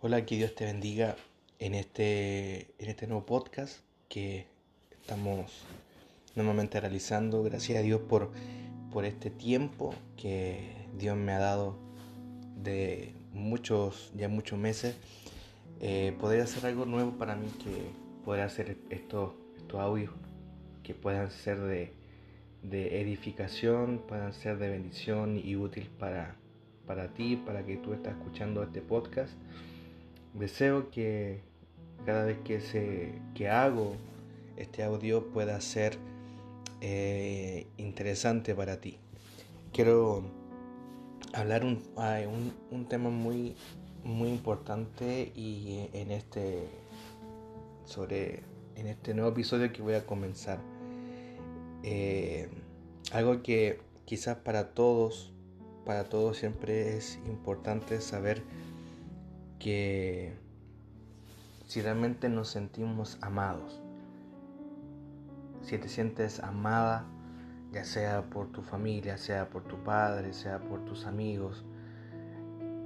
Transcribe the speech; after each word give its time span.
Hola, 0.00 0.24
que 0.24 0.36
Dios 0.36 0.54
te 0.54 0.64
bendiga 0.64 1.16
en 1.58 1.74
este, 1.74 2.68
en 2.78 2.88
este 2.88 3.08
nuevo 3.08 3.26
podcast 3.26 3.80
que 4.08 4.46
estamos 4.92 5.64
nuevamente 6.36 6.80
realizando. 6.80 7.42
Gracias 7.42 7.80
a 7.80 7.82
Dios 7.82 8.02
por, 8.02 8.30
por 8.92 9.04
este 9.04 9.28
tiempo 9.28 9.92
que 10.16 10.86
Dios 10.96 11.16
me 11.16 11.32
ha 11.32 11.40
dado 11.40 11.74
de 12.62 13.12
muchos, 13.32 14.12
ya 14.14 14.28
muchos 14.28 14.56
meses. 14.56 14.94
Eh, 15.80 16.16
poder 16.20 16.42
hacer 16.42 16.64
algo 16.66 16.84
nuevo 16.86 17.18
para 17.18 17.34
mí 17.34 17.48
que 17.64 17.90
poder 18.24 18.42
hacer 18.42 18.76
estos, 18.90 19.32
estos 19.56 19.80
audios 19.80 20.12
que 20.84 20.94
puedan 20.94 21.32
ser 21.32 21.58
de, 21.58 21.92
de 22.62 23.00
edificación, 23.00 24.04
puedan 24.06 24.32
ser 24.32 24.58
de 24.58 24.68
bendición 24.68 25.42
y 25.44 25.56
útil 25.56 25.90
para, 25.98 26.36
para 26.86 27.08
ti, 27.08 27.34
para 27.34 27.66
que 27.66 27.78
tú 27.78 27.94
estás 27.94 28.16
escuchando 28.16 28.62
este 28.62 28.80
podcast. 28.80 29.32
Deseo 30.38 30.90
que 30.90 31.40
cada 32.06 32.24
vez 32.24 32.38
que, 32.44 32.60
se, 32.60 33.12
que 33.34 33.48
hago 33.48 33.96
este 34.56 34.82
audio 34.84 35.28
pueda 35.30 35.60
ser 35.60 35.98
eh, 36.80 37.66
interesante 37.76 38.54
para 38.54 38.80
ti. 38.80 38.98
Quiero 39.72 40.22
hablar 41.34 41.64
un, 41.64 41.82
un, 42.70 42.86
tema 42.86 43.10
muy, 43.10 43.56
muy 44.04 44.28
importante 44.28 45.32
y 45.34 45.88
en 45.92 46.12
este 46.12 46.68
sobre 47.84 48.42
en 48.76 48.86
este 48.86 49.14
nuevo 49.14 49.30
episodio 49.30 49.72
que 49.72 49.82
voy 49.82 49.94
a 49.94 50.06
comenzar. 50.06 50.60
Eh, 51.82 52.48
algo 53.12 53.42
que 53.42 53.80
quizás 54.04 54.36
para 54.36 54.70
todos, 54.70 55.32
para 55.84 56.04
todos 56.04 56.36
siempre 56.36 56.96
es 56.96 57.18
importante 57.26 58.00
saber 58.00 58.42
que 59.58 60.34
si 61.66 61.82
realmente 61.82 62.28
nos 62.28 62.48
sentimos 62.48 63.18
amados, 63.20 63.82
si 65.62 65.78
te 65.78 65.88
sientes 65.88 66.40
amada, 66.40 67.04
ya 67.72 67.84
sea 67.84 68.22
por 68.30 68.50
tu 68.52 68.62
familia, 68.62 69.18
sea 69.18 69.50
por 69.50 69.64
tu 69.64 69.76
padre, 69.84 70.32
sea 70.32 70.60
por 70.60 70.84
tus 70.84 71.04
amigos, 71.04 71.64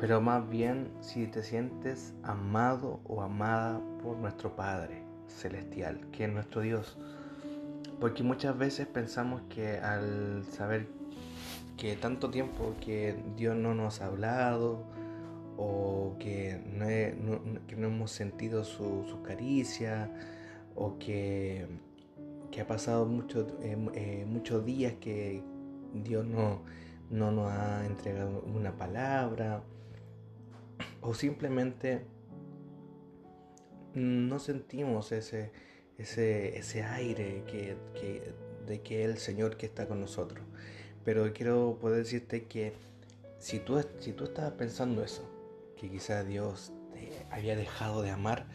pero 0.02 0.20
más 0.20 0.48
bien 0.48 0.90
si 1.00 1.28
te 1.28 1.44
sientes 1.44 2.12
amado 2.24 2.98
o 3.04 3.22
amada 3.22 3.80
por 4.02 4.16
nuestro 4.16 4.56
Padre 4.56 5.04
Celestial, 5.28 6.00
que 6.10 6.24
es 6.24 6.32
nuestro 6.32 6.60
Dios. 6.60 6.98
Porque 8.00 8.24
muchas 8.24 8.58
veces 8.58 8.88
pensamos 8.88 9.42
que 9.48 9.78
al 9.78 10.44
saber 10.50 10.88
que 11.76 11.94
tanto 11.94 12.30
tiempo 12.30 12.74
que 12.80 13.14
Dios 13.36 13.54
no 13.54 13.74
nos 13.74 14.00
ha 14.00 14.06
hablado, 14.06 14.82
o 15.56 16.16
que 16.18 16.60
no, 16.72 17.86
hemos 17.86 18.10
sentido 18.10 18.64
su, 18.64 19.22
caricia 19.22 20.10
o 20.74 20.98
que, 20.98 21.66
ha 22.60 22.66
pasado 22.66 23.06
mucho, 23.06 23.46
eh, 23.62 23.76
eh, 23.94 24.24
muchos 24.26 24.64
días 24.64 24.94
que 25.00 25.42
Dios 25.94 26.24
no, 26.26 26.62
no 27.10 27.32
nos 27.32 27.50
ha 27.50 27.86
entregado 27.86 28.42
una 28.46 28.76
palabra 28.76 29.62
o 31.00 31.14
simplemente 31.14 32.02
no 33.94 34.38
sentimos 34.38 35.12
ese, 35.12 35.50
ese, 35.98 36.56
ese 36.56 36.82
aire 36.82 37.44
que, 37.46 37.76
de 38.66 38.80
que 38.80 39.04
el 39.04 39.18
Señor 39.18 39.56
que 39.56 39.66
está 39.66 39.86
con 39.86 40.00
nosotros. 40.00 40.44
Pero 41.04 41.32
quiero 41.32 41.78
poder 41.80 41.98
decirte 41.98 42.44
que 42.44 42.74
si 43.38 43.58
tú, 43.58 43.80
si 43.98 44.12
tú 44.12 44.24
estabas 44.24 44.52
pensando 44.52 45.02
eso, 45.02 45.28
que 45.82 45.90
quizá 45.90 46.22
Dios 46.22 46.72
te 46.92 47.10
había 47.32 47.56
dejado 47.56 48.02
de 48.02 48.10
amar, 48.10 48.46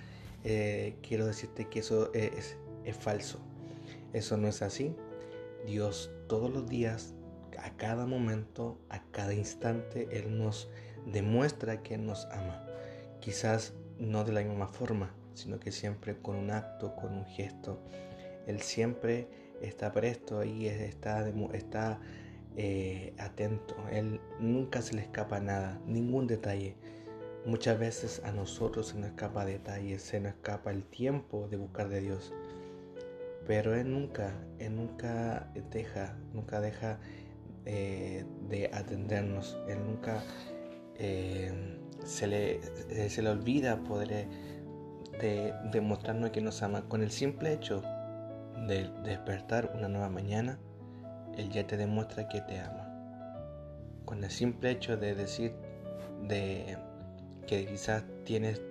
eh, 0.45 0.95
quiero 1.05 1.25
decirte 1.25 1.67
que 1.67 1.79
eso 1.79 2.09
es, 2.13 2.57
falso. 3.01 3.39
Eso 4.13 4.37
no 4.37 4.47
es 4.47 4.61
así. 4.61 4.95
Dios 5.65 6.09
todos 6.29 6.49
los 6.49 6.69
días, 6.69 7.15
a 7.59 7.75
cada 7.75 8.05
momento, 8.05 8.79
a 8.89 9.03
cada 9.11 9.33
instante, 9.33 10.07
Él 10.11 10.37
nos 10.37 10.69
demuestra 11.05 11.83
que 11.83 11.97
nos 11.97 12.25
ama. 12.31 12.65
Quizás 13.19 13.73
no 13.99 14.23
de 14.23 14.31
la 14.31 14.41
misma 14.41 14.67
forma, 14.67 15.13
sino 15.33 15.59
que 15.59 15.73
siempre 15.73 16.17
con 16.17 16.37
un 16.37 16.49
acto, 16.49 16.95
con 16.95 17.13
un 17.13 17.25
gesto. 17.25 17.81
Él 18.45 18.61
siempre 18.61 19.27
está 19.61 19.91
presto 19.91 20.45
y 20.45 20.67
está, 20.67 21.27
está 21.53 21.99
eh, 22.55 23.13
atento. 23.17 23.75
Él 23.91 24.21
nunca 24.39 24.81
se 24.81 24.95
le 24.95 25.01
escapa 25.01 25.41
nada, 25.41 25.77
ningún 25.85 26.25
detalle. 26.25 26.77
Muchas 27.47 27.79
veces 27.79 28.21
a 28.25 28.33
nosotros 28.33 28.89
se 28.89 28.97
nos 28.99 29.11
escapa 29.11 29.45
detalles, 29.45 30.01
se 30.01 30.19
nos 30.19 30.33
escapa 30.33 30.69
el 30.69 30.83
tiempo 30.83 31.47
de 31.47 31.55
buscar 31.55 31.87
de 31.87 32.01
Dios. 32.01 32.33
Pero 33.47 33.73
Él 33.73 33.89
nunca, 33.89 34.33
Él 34.59 34.75
nunca 34.75 35.49
deja, 35.71 36.17
nunca 36.33 36.59
deja 36.59 36.99
eh, 37.63 38.25
de 38.49 38.69
atendernos. 38.73 39.57
Él 39.69 39.77
nunca 39.81 40.21
eh, 40.95 41.79
se, 42.03 42.27
le, 42.27 42.59
eh, 42.89 43.09
se 43.09 43.21
le 43.21 43.29
olvida 43.29 43.77
poder 43.77 44.27
de, 45.21 45.53
demostrarnos 45.71 46.31
que 46.31 46.41
nos 46.41 46.61
ama. 46.63 46.89
Con 46.89 47.01
el 47.01 47.11
simple 47.11 47.53
hecho 47.53 47.81
de 48.67 48.89
despertar 49.05 49.71
una 49.73 49.87
nueva 49.87 50.09
mañana, 50.09 50.59
Él 51.37 51.49
ya 51.49 51.65
te 51.65 51.77
demuestra 51.77 52.27
que 52.27 52.41
te 52.41 52.59
ama. 52.59 52.89
Con 54.03 54.25
el 54.25 54.31
simple 54.31 54.71
hecho 54.71 54.97
de 54.97 55.15
decir, 55.15 55.55
de 56.27 56.77
que 57.47 57.65
quizás 57.65 58.03
tienes 58.25 58.61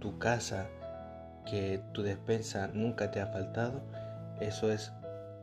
tu 0.00 0.18
casa, 0.18 0.66
que 1.46 1.80
tu 1.92 2.02
despensa 2.02 2.68
nunca 2.68 3.10
te 3.10 3.20
ha 3.20 3.26
faltado, 3.28 3.80
eso 4.40 4.70
es 4.70 4.92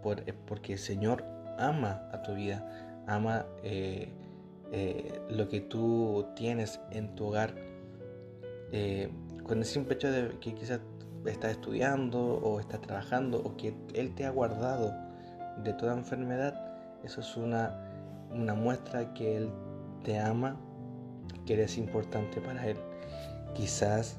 por, 0.04 0.24
porque 0.46 0.74
el 0.74 0.80
Señor 0.80 1.24
ama 1.58 2.08
a 2.12 2.22
tu 2.22 2.36
vida, 2.36 2.64
ama 3.08 3.46
eh, 3.64 4.12
eh, 4.72 5.20
lo 5.30 5.48
que 5.48 5.62
tú 5.62 6.28
tienes 6.36 6.80
en 6.92 7.16
tu 7.16 7.28
hogar. 7.28 7.56
Eh, 8.74 9.10
con 9.44 9.60
el 9.60 9.66
simple 9.66 9.96
hecho 9.96 10.12
de 10.12 10.38
que 10.40 10.54
quizás 10.54 10.80
estás 11.26 11.52
estudiando 11.52 12.20
o 12.20 12.60
estás 12.60 12.82
trabajando 12.82 13.42
o 13.44 13.58
que 13.58 13.76
Él 13.94 14.16
te 14.16 14.26
ha 14.26 14.30
guardado 14.30 14.94
de 15.64 15.74
toda 15.74 15.94
enfermedad, 15.94 16.56
eso 17.04 17.22
es 17.22 17.38
una 17.38 18.54
muestra 18.56 19.14
que 19.14 19.38
Él 19.38 19.50
te 20.04 20.20
ama 20.20 20.58
que 21.46 21.54
eres 21.54 21.78
importante 21.78 22.42
para 22.42 22.68
Él. 22.68 22.78
Quizás 23.54 24.18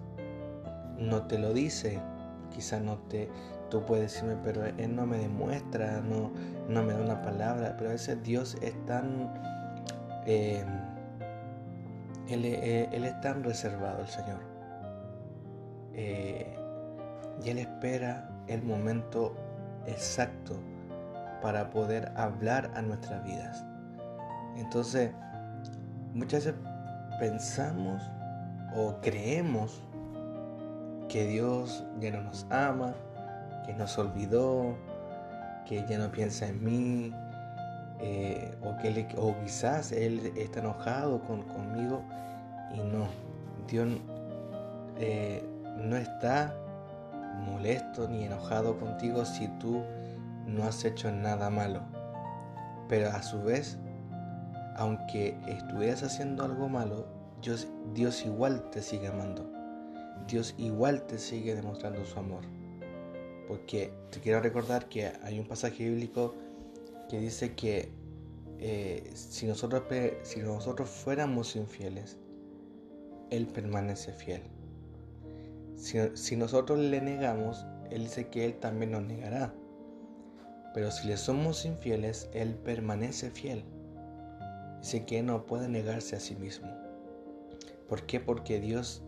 no 0.98 1.26
te 1.26 1.38
lo 1.38 1.52
dice, 1.52 1.98
quizás 2.54 2.82
no 2.82 2.98
te, 3.08 3.28
tú 3.70 3.84
puedes 3.84 4.12
decirme, 4.12 4.36
pero 4.44 4.64
Él 4.64 4.94
no 4.94 5.06
me 5.06 5.18
demuestra, 5.18 6.00
no, 6.00 6.30
no 6.68 6.82
me 6.82 6.92
da 6.92 7.00
una 7.00 7.22
palabra, 7.22 7.74
pero 7.76 7.90
a 7.90 7.92
veces 7.94 8.22
Dios 8.22 8.56
es 8.62 8.74
tan, 8.86 9.32
eh, 10.26 10.64
eh, 12.28 12.88
él, 12.92 13.04
es 13.04 13.20
tan 13.20 13.42
reservado, 13.42 14.02
el 14.02 14.08
Señor. 14.08 14.40
Eh, 15.94 16.56
y 17.44 17.50
Él 17.50 17.58
espera 17.58 18.30
el 18.46 18.62
momento 18.62 19.34
exacto 19.86 20.58
para 21.42 21.70
poder 21.70 22.12
hablar 22.16 22.70
a 22.74 22.82
nuestras 22.82 23.24
vidas. 23.24 23.64
Entonces, 24.56 25.10
muchas 26.14 26.44
veces 26.44 26.60
pensamos 27.18 28.02
o 28.74 28.94
creemos 29.00 29.82
que 31.08 31.26
Dios 31.26 31.84
ya 32.00 32.10
no 32.10 32.22
nos 32.22 32.46
ama, 32.50 32.94
que 33.66 33.74
nos 33.74 33.98
olvidó, 33.98 34.76
que 35.66 35.84
ya 35.86 35.98
no 35.98 36.10
piensa 36.10 36.46
en 36.46 36.64
mí, 36.64 37.12
eh, 38.00 38.54
o, 38.62 38.76
que 38.78 39.06
o 39.16 39.34
quizás 39.42 39.92
Él 39.92 40.32
está 40.36 40.60
enojado 40.60 41.20
con, 41.22 41.42
conmigo 41.42 42.02
y 42.74 42.78
no, 42.78 43.06
Dios 43.68 43.88
eh, 44.98 45.44
no 45.76 45.96
está 45.96 46.54
molesto 47.46 48.08
ni 48.08 48.24
enojado 48.24 48.78
contigo 48.78 49.24
si 49.24 49.48
tú 49.58 49.82
no 50.46 50.64
has 50.64 50.84
hecho 50.84 51.10
nada 51.12 51.50
malo. 51.50 51.80
Pero 52.88 53.10
a 53.10 53.22
su 53.22 53.42
vez 53.42 53.78
aunque 54.82 55.36
estuvieras 55.46 56.02
haciendo 56.02 56.42
algo 56.42 56.68
malo, 56.68 57.06
Dios, 57.40 58.26
igual 58.26 58.68
te 58.70 58.82
sigue 58.82 59.06
amando. 59.06 59.48
Dios 60.26 60.56
igual 60.58 61.06
te 61.06 61.18
sigue 61.18 61.54
demostrando 61.54 62.04
su 62.04 62.18
amor. 62.18 62.42
Porque 63.46 63.92
te 64.10 64.18
quiero 64.18 64.40
recordar 64.40 64.88
que 64.88 65.12
hay 65.22 65.38
un 65.38 65.46
pasaje 65.46 65.88
bíblico 65.88 66.34
que 67.08 67.20
dice 67.20 67.54
que 67.54 67.92
eh, 68.58 69.08
si, 69.14 69.46
nosotros, 69.46 69.84
si 70.22 70.40
nosotros 70.40 70.90
fuéramos 70.90 71.54
infieles, 71.54 72.18
Él 73.30 73.46
permanece 73.46 74.12
fiel. 74.12 74.42
Si 75.76 76.36
nosotros 76.36 76.80
le 76.80 77.00
negamos, 77.00 77.64
Él 77.88 78.02
dice 78.02 78.26
que 78.30 78.46
Él 78.46 78.54
también 78.58 78.90
nos 78.90 79.04
negará. 79.04 79.54
Pero 80.74 80.90
si 80.90 81.06
le 81.06 81.16
somos 81.16 81.64
infieles, 81.64 82.28
Él 82.32 82.56
permanece 82.56 83.30
fiel 83.30 83.64
Dice 84.82 85.06
que 85.06 85.22
no 85.22 85.46
puede 85.46 85.68
negarse 85.68 86.16
a 86.16 86.20
sí 86.20 86.34
mismo. 86.34 86.68
¿Por 87.88 88.02
qué? 88.02 88.18
Porque 88.18 88.58
Dios 88.58 89.04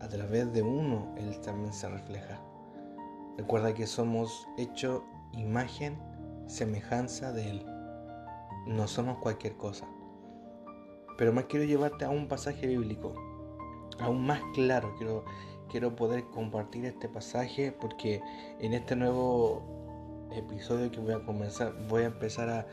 a 0.00 0.08
través 0.08 0.52
de 0.52 0.62
uno 0.62 1.14
Él 1.16 1.40
también 1.40 1.72
se 1.72 1.88
refleja. 1.88 2.40
Recuerda 3.38 3.74
que 3.74 3.86
somos 3.86 4.48
hecho 4.58 5.04
imagen, 5.32 5.96
semejanza 6.48 7.32
de 7.32 7.48
Él. 7.48 7.66
No 8.66 8.88
somos 8.88 9.18
cualquier 9.18 9.56
cosa. 9.56 9.86
Pero 11.16 11.32
más 11.32 11.44
quiero 11.44 11.64
llevarte 11.64 12.04
a 12.04 12.10
un 12.10 12.26
pasaje 12.26 12.66
bíblico, 12.66 13.14
aún 14.00 14.26
más 14.26 14.40
claro. 14.52 14.96
Quiero, 14.98 15.24
quiero 15.70 15.94
poder 15.94 16.24
compartir 16.24 16.86
este 16.86 17.08
pasaje 17.08 17.70
porque 17.70 18.20
en 18.58 18.74
este 18.74 18.96
nuevo 18.96 19.62
episodio 20.32 20.90
que 20.90 20.98
voy 20.98 21.14
a 21.14 21.24
comenzar, 21.24 21.72
voy 21.88 22.02
a 22.02 22.06
empezar 22.06 22.48
a 22.48 22.66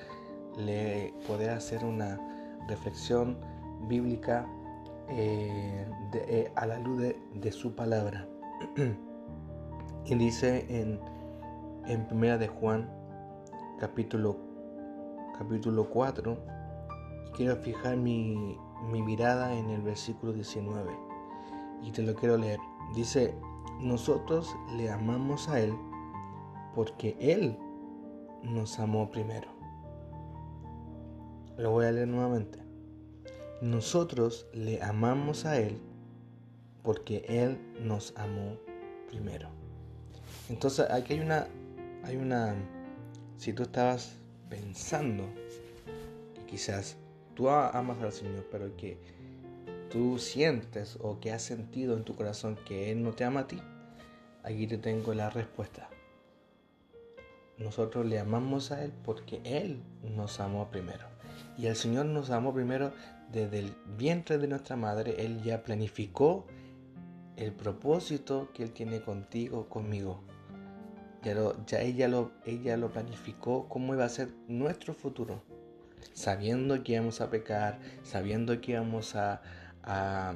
poder 1.27 1.51
hacer 1.51 1.83
una 1.83 2.19
reflexión 2.67 3.37
bíblica 3.87 4.45
eh, 5.09 5.85
eh, 6.13 6.51
a 6.55 6.65
la 6.65 6.79
luz 6.79 7.13
de, 7.33 7.51
su 7.51 7.75
palabra. 7.75 8.27
y 10.05 10.15
dice 10.15 10.65
en, 10.69 10.99
en 11.85 12.07
Primera 12.07 12.37
de 12.37 12.47
Juan, 12.47 12.89
capítulo, 13.79 14.37
capítulo 15.37 15.89
4, 15.89 16.37
y 17.27 17.31
quiero 17.31 17.55
fijar 17.57 17.97
mi, 17.97 18.57
mi 18.91 19.01
mirada 19.01 19.53
en 19.53 19.69
el 19.69 19.81
versículo 19.81 20.33
19, 20.33 20.91
y 21.83 21.91
te 21.91 22.03
lo 22.03 22.15
quiero 22.15 22.37
leer. 22.37 22.59
Dice, 22.95 23.35
nosotros 23.79 24.55
le 24.77 24.89
amamos 24.89 25.49
a 25.49 25.59
Él 25.59 25.73
porque 26.75 27.17
Él 27.19 27.57
nos 28.43 28.79
amó 28.79 29.09
primero. 29.09 29.60
Lo 31.57 31.71
voy 31.71 31.85
a 31.85 31.91
leer 31.91 32.07
nuevamente. 32.07 32.59
Nosotros 33.61 34.47
le 34.53 34.81
amamos 34.81 35.45
a 35.45 35.59
Él 35.59 35.77
porque 36.83 37.25
Él 37.27 37.59
nos 37.81 38.13
amó 38.17 38.57
primero. 39.07 39.49
Entonces 40.49 40.89
aquí 40.89 41.13
hay 41.13 41.19
una, 41.19 41.47
hay 42.03 42.17
una, 42.17 42.55
si 43.37 43.53
tú 43.53 43.63
estabas 43.63 44.15
pensando 44.49 45.25
que 46.35 46.45
quizás 46.45 46.97
tú 47.35 47.49
amas 47.49 48.01
al 48.01 48.11
Señor, 48.11 48.47
pero 48.51 48.75
que 48.75 48.97
tú 49.89 50.17
sientes 50.17 50.97
o 51.01 51.19
que 51.19 51.31
has 51.31 51.41
sentido 51.41 51.95
en 51.95 52.03
tu 52.03 52.15
corazón 52.15 52.57
que 52.65 52.91
Él 52.91 53.03
no 53.03 53.11
te 53.11 53.23
ama 53.23 53.41
a 53.41 53.47
ti, 53.47 53.61
aquí 54.43 54.67
te 54.67 54.77
tengo 54.77 55.13
la 55.13 55.29
respuesta. 55.29 55.89
Nosotros 57.57 58.05
le 58.05 58.17
amamos 58.17 58.71
a 58.71 58.83
Él 58.83 58.91
porque 59.03 59.41
Él 59.43 59.83
nos 60.03 60.39
amó 60.39 60.71
primero. 60.71 61.10
Y 61.61 61.67
el 61.67 61.75
Señor 61.75 62.07
nos 62.07 62.31
amó 62.31 62.55
primero 62.55 62.91
desde 63.31 63.59
el 63.59 63.75
vientre 63.95 64.39
de 64.39 64.47
nuestra 64.47 64.75
madre, 64.75 65.23
Él 65.23 65.43
ya 65.43 65.61
planificó 65.61 66.47
el 67.37 67.51
propósito 67.51 68.49
que 68.51 68.63
Él 68.63 68.71
tiene 68.71 68.99
contigo, 69.01 69.69
conmigo. 69.69 70.23
Ya, 71.21 71.35
ya 71.67 71.81
ella, 71.81 72.07
lo, 72.07 72.31
ella 72.47 72.77
lo 72.77 72.91
planificó 72.91 73.69
cómo 73.69 73.93
iba 73.93 74.05
a 74.05 74.09
ser 74.09 74.29
nuestro 74.47 74.95
futuro. 74.95 75.43
Sabiendo 76.13 76.83
que 76.83 76.93
íbamos 76.93 77.21
a 77.21 77.29
pecar, 77.29 77.77
sabiendo 78.01 78.59
que 78.59 78.71
íbamos 78.71 79.15
a, 79.15 79.43
a, 79.83 80.33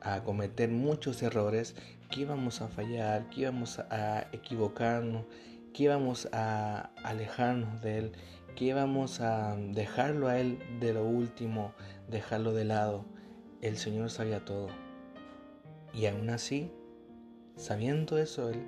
a 0.00 0.24
cometer 0.24 0.70
muchos 0.70 1.22
errores, 1.22 1.76
que 2.10 2.22
íbamos 2.22 2.62
a 2.62 2.66
fallar, 2.66 3.30
que 3.30 3.42
íbamos 3.42 3.78
a 3.78 4.26
equivocarnos, 4.32 5.24
que 5.72 5.84
íbamos 5.84 6.28
a 6.32 6.90
alejarnos 7.04 7.80
de 7.80 7.98
Él, 7.98 8.12
que 8.54 8.66
íbamos 8.66 9.20
a 9.20 9.56
dejarlo 9.56 10.28
a 10.28 10.38
Él 10.38 10.58
de 10.80 10.94
lo 10.94 11.04
último, 11.04 11.72
dejarlo 12.08 12.52
de 12.52 12.64
lado. 12.64 13.04
El 13.60 13.76
Señor 13.76 14.10
sabía 14.10 14.44
todo. 14.44 14.68
Y 15.94 16.06
aún 16.06 16.30
así, 16.30 16.72
sabiendo 17.56 18.18
eso, 18.18 18.50
Él 18.50 18.62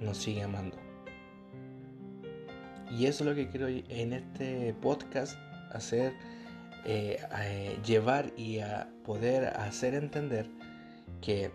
nos 0.00 0.18
sigue 0.18 0.42
amando. 0.42 0.76
Y 2.90 3.06
eso 3.06 3.24
es 3.24 3.30
lo 3.30 3.34
que 3.34 3.48
quiero 3.48 3.68
en 3.68 4.12
este 4.12 4.74
podcast 4.74 5.38
hacer, 5.70 6.12
eh, 6.84 7.18
eh, 7.40 7.78
llevar 7.84 8.32
y 8.36 8.58
a 8.58 8.88
poder 9.04 9.46
hacer 9.56 9.94
entender 9.94 10.46
que 11.22 11.50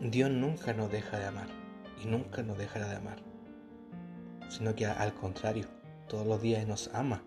Dios 0.00 0.30
nunca 0.30 0.74
nos 0.74 0.90
deja 0.90 1.18
de 1.18 1.26
amar 1.26 1.48
y 2.02 2.06
nunca 2.06 2.42
nos 2.42 2.58
dejará 2.58 2.88
de 2.88 2.96
amar, 2.96 3.18
sino 4.48 4.74
que 4.74 4.84
al 4.84 5.14
contrario, 5.14 5.66
todos 6.12 6.26
los 6.26 6.42
días 6.42 6.68
nos 6.68 6.90
ama 6.92 7.22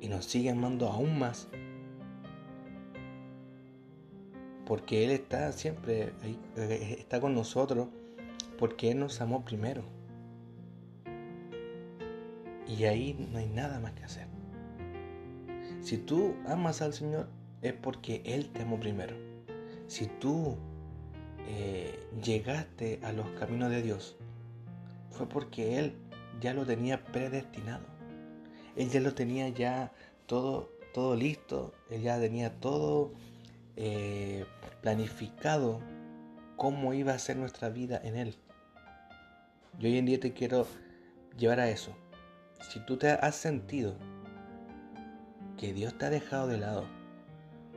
y 0.00 0.08
nos 0.08 0.24
sigue 0.24 0.48
amando 0.48 0.88
aún 0.88 1.18
más. 1.18 1.48
Porque 4.64 5.04
Él 5.04 5.10
está 5.10 5.52
siempre 5.52 6.14
ahí, 6.22 6.38
eh, 6.56 6.96
está 6.98 7.20
con 7.20 7.34
nosotros, 7.34 7.88
porque 8.58 8.90
Él 8.90 9.00
nos 9.00 9.20
amó 9.20 9.44
primero. 9.44 9.82
Y 12.66 12.84
ahí 12.84 13.28
no 13.30 13.38
hay 13.38 13.48
nada 13.48 13.80
más 13.80 13.92
que 13.92 14.04
hacer. 14.04 14.28
Si 15.82 15.98
tú 15.98 16.36
amas 16.46 16.80
al 16.80 16.94
Señor, 16.94 17.28
es 17.60 17.74
porque 17.74 18.22
Él 18.24 18.48
te 18.50 18.62
amó 18.62 18.80
primero. 18.80 19.14
Si 19.88 20.06
tú 20.06 20.56
eh, 21.46 22.00
llegaste 22.24 22.98
a 23.02 23.12
los 23.12 23.28
caminos 23.32 23.70
de 23.70 23.82
Dios, 23.82 24.16
fue 25.10 25.28
porque 25.28 25.78
Él 25.78 25.96
ya 26.40 26.54
lo 26.54 26.64
tenía 26.64 27.04
predestinado. 27.04 27.84
Él 28.76 28.90
ya 28.90 29.00
lo 29.00 29.14
tenía 29.14 29.48
ya 29.48 29.92
todo, 30.26 30.70
todo 30.94 31.16
listo, 31.16 31.74
él 31.90 32.02
ya 32.02 32.18
tenía 32.18 32.60
todo 32.60 33.12
eh, 33.76 34.44
planificado 34.82 35.80
cómo 36.56 36.92
iba 36.92 37.14
a 37.14 37.18
ser 37.18 37.36
nuestra 37.36 37.70
vida 37.70 38.00
en 38.04 38.16
Él. 38.16 38.34
Y 39.78 39.86
hoy 39.86 39.96
en 39.96 40.04
día 40.04 40.20
te 40.20 40.34
quiero 40.34 40.66
llevar 41.38 41.60
a 41.60 41.70
eso. 41.70 41.96
Si 42.70 42.80
tú 42.80 42.98
te 42.98 43.08
has 43.08 43.34
sentido 43.34 43.96
que 45.56 45.72
Dios 45.72 45.96
te 45.96 46.04
ha 46.04 46.10
dejado 46.10 46.48
de 46.48 46.58
lado 46.58 46.84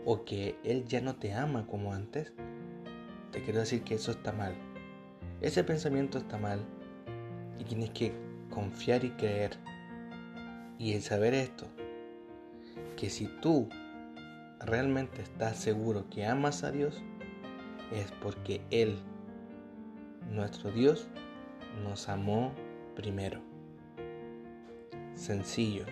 o 0.05 0.25
que 0.25 0.57
Él 0.65 0.85
ya 0.85 0.99
no 0.99 1.15
te 1.15 1.33
ama 1.33 1.65
como 1.65 1.93
antes, 1.93 2.33
te 3.31 3.41
quiero 3.41 3.61
decir 3.61 3.83
que 3.83 3.95
eso 3.95 4.11
está 4.11 4.33
mal. 4.33 4.53
Ese 5.39 5.63
pensamiento 5.63 6.17
está 6.17 6.37
mal 6.37 6.59
y 7.59 7.63
tienes 7.63 7.91
que 7.91 8.11
confiar 8.53 9.03
y 9.03 9.09
creer. 9.11 9.57
Y 10.77 10.93
el 10.93 11.01
saber 11.01 11.33
esto, 11.33 11.65
que 12.95 13.09
si 13.09 13.25
tú 13.41 13.67
realmente 14.59 15.21
estás 15.21 15.57
seguro 15.57 16.09
que 16.09 16.25
amas 16.25 16.63
a 16.63 16.71
Dios, 16.71 17.01
es 17.91 18.11
porque 18.21 18.61
Él, 18.69 18.97
nuestro 20.31 20.71
Dios, 20.71 21.07
nos 21.83 22.09
amó 22.09 22.53
primero. 22.95 23.41
Sencillo 25.15 25.85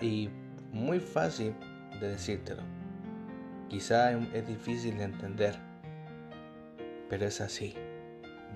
y, 0.00 0.30
muy 0.72 1.00
fácil 1.00 1.54
de 2.00 2.08
decírtelo. 2.08 2.62
Quizá 3.68 4.12
es 4.12 4.46
difícil 4.46 4.98
de 4.98 5.04
entender, 5.04 5.56
pero 7.08 7.26
es 7.26 7.40
así. 7.40 7.74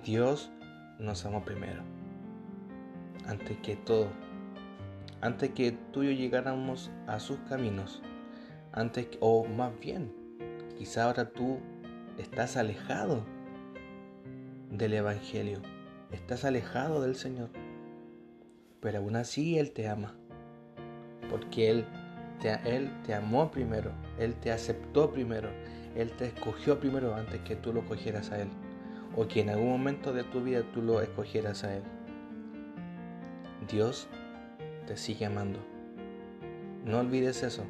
Dios 0.05 0.51
nos 0.99 1.25
amó 1.25 1.45
primero 1.45 1.83
antes 3.27 3.57
que 3.59 3.77
todo, 3.77 4.09
antes 5.21 5.51
que 5.51 5.73
tú 5.93 6.03
y 6.03 6.07
yo 6.07 6.13
llegáramos 6.13 6.91
a 7.07 7.19
sus 7.21 7.39
caminos, 7.49 8.03
antes 8.73 9.09
o 9.21 9.45
más 9.45 9.79
bien, 9.81 10.13
quizá 10.77 11.05
ahora 11.05 11.31
tú 11.31 11.59
estás 12.19 12.57
alejado 12.57 13.25
del 14.71 14.95
Evangelio, 14.95 15.61
estás 16.13 16.45
alejado 16.45 17.03
del 17.03 17.17
Señor, 17.17 17.51
pero 18.81 18.99
aún 18.99 19.17
así 19.17 19.59
Él 19.59 19.73
te 19.73 19.89
ama, 19.89 20.15
porque 21.31 21.71
Él 21.71 21.87
te, 22.41 22.53
Él 22.65 22.91
te 23.05 23.15
amó 23.15 23.51
primero, 23.51 23.93
Él 24.19 24.35
te 24.35 24.53
aceptó 24.53 25.11
primero, 25.11 25.49
Él 25.97 26.13
te 26.13 26.27
escogió 26.27 26.79
primero 26.79 27.15
antes 27.15 27.41
que 27.41 27.57
tú 27.57 27.73
lo 27.73 27.85
cogieras 27.87 28.31
a 28.31 28.41
Él, 28.41 28.49
o 29.17 29.27
que 29.27 29.41
en 29.41 29.51
algún 29.51 29.71
momento 29.71 30.13
de 30.13 30.25
tu 30.25 30.43
vida 30.43 30.63
tú 30.73 30.83
lo 30.83 31.01
escogieras 31.01 31.65
a 31.65 31.77
Él. 31.77 31.83
Dios 33.71 34.09
te 34.87 34.97
sigue 34.97 35.27
amando. 35.27 35.59
No 36.85 37.01
olvides 37.01 37.43
eso. 37.43 37.65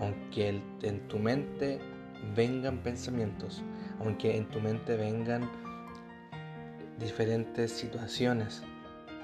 Aunque 0.00 0.60
en 0.82 1.06
tu 1.06 1.18
mente 1.18 1.78
vengan 2.34 2.78
pensamientos, 2.78 3.62
aunque 4.00 4.36
en 4.36 4.48
tu 4.48 4.60
mente 4.60 4.96
vengan 4.96 5.48
diferentes 6.98 7.70
situaciones, 7.70 8.64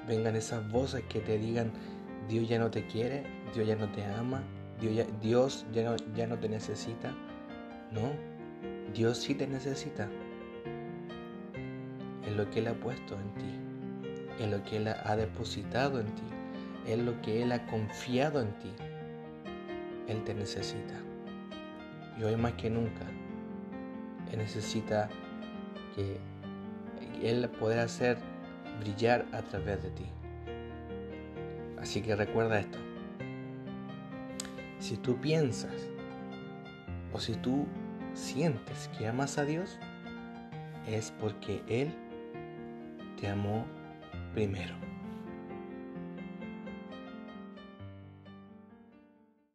vengan 0.07 0.37
esas 0.37 0.71
voces 0.71 1.03
que 1.09 1.19
te 1.19 1.37
digan, 1.37 1.73
Dios 2.29 2.49
ya 2.49 2.61
no 2.61 2.71
te 2.71 2.87
quiere, 2.87 3.25
Dios 3.55 3.67
ya 3.67 3.75
no 3.75 3.91
te 3.91 4.05
ama, 4.05 4.45
Dios 4.81 5.67
ya, 5.73 5.85
no, 5.85 5.97
no 6.29 6.39
te 6.39 6.49
necesita. 6.49 7.13
No, 7.91 8.13
Dios 8.95 9.19
sí 9.19 9.35
te 9.35 9.49
necesita. 9.49 10.09
Es 12.25 12.37
lo 12.37 12.49
que 12.51 12.61
Él 12.61 12.69
ha 12.69 12.75
puesto 12.75 13.17
en 13.17 13.35
ti 13.35 13.68
en 14.39 14.51
lo 14.51 14.63
que 14.65 14.77
Él 14.77 14.89
ha 14.89 15.17
depositado 15.17 16.01
en 16.01 16.07
ti, 16.07 16.23
en 16.87 17.07
lo 17.07 17.21
que 17.23 17.43
Él 17.43 17.53
ha 17.53 17.67
confiado 17.67 18.41
en 18.41 18.53
ti. 18.59 18.73
Él 20.07 20.25
te 20.25 20.35
necesita. 20.35 20.95
Y 22.19 22.25
hoy 22.25 22.37
más 22.37 22.53
que 22.55 22.71
nunca, 22.71 23.05
Él 24.33 24.39
necesita 24.39 25.09
que 25.95 26.19
Él 27.23 27.49
pueda 27.59 27.83
hacer 27.83 28.19
brillar 28.81 29.27
a 29.33 29.43
través 29.43 29.83
de 29.83 29.91
ti. 29.91 30.07
Así 31.81 32.01
que 32.01 32.17
recuerda 32.17 32.61
esto. 32.61 32.79
Si 34.79 34.97
tú 34.97 35.17
piensas 35.17 35.75
o 37.13 37.21
si 37.21 37.35
tú 37.35 37.67
sientes 38.15 38.89
que 38.97 39.07
amas 39.07 39.39
a 39.39 39.45
Dios, 39.45 39.79
es 40.87 41.13
porque 41.21 41.63
Él 41.69 41.93
te 43.21 43.29
amó 43.29 43.67
primero. 44.35 44.88